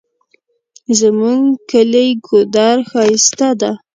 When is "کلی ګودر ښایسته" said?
1.71-3.49